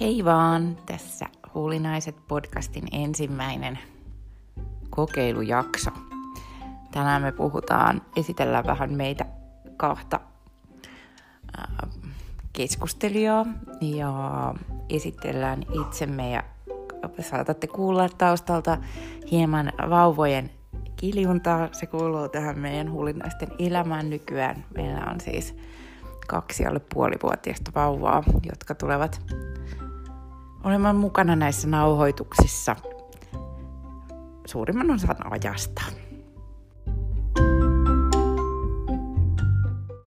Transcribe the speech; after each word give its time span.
Hei 0.00 0.24
vaan, 0.24 0.76
tässä 0.86 1.26
Huulinaiset 1.54 2.16
podcastin 2.28 2.84
ensimmäinen 2.92 3.78
kokeilujakso. 4.90 5.90
Tänään 6.92 7.22
me 7.22 7.32
puhutaan, 7.32 8.02
esitellään 8.16 8.66
vähän 8.66 8.92
meitä 8.92 9.26
kahta 9.76 10.20
keskustelijaa 12.52 13.46
ja 13.80 14.54
esitellään 14.88 15.62
itsemme 15.80 16.30
ja 16.30 16.42
saatatte 17.20 17.66
kuulla 17.66 18.08
taustalta 18.08 18.78
hieman 19.30 19.72
vauvojen 19.90 20.50
kiljuntaa. 20.96 21.68
Se 21.72 21.86
kuuluu 21.86 22.28
tähän 22.28 22.58
meidän 22.58 22.90
huulinaisten 22.90 23.48
elämään 23.58 24.10
nykyään. 24.10 24.64
Meillä 24.76 25.04
on 25.10 25.20
siis 25.20 25.56
kaksi 26.26 26.66
alle 26.66 26.80
puolivuotiaista 26.94 27.70
vauvaa, 27.74 28.22
jotka 28.50 28.74
tulevat 28.74 29.22
olemaan 30.64 30.96
mukana 30.96 31.36
näissä 31.36 31.68
nauhoituksissa 31.68 32.76
suurimman 34.46 34.90
osan 34.90 35.32
ajasta. 35.32 35.82